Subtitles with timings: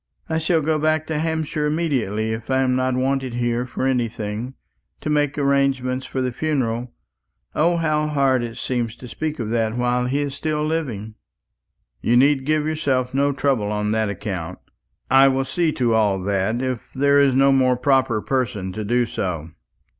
[0.27, 4.55] "I shall go back to Hampshire immediately; if I am not wanted here for anything
[4.99, 6.91] to make arrangements for the funeral.
[7.53, 11.13] O, how hard it seems to speak of that while he is still living!"
[12.01, 14.57] "You need give yourself no trouble on that account.
[15.11, 19.05] I will see to all that, if there is no more proper person to do
[19.05, 19.51] so."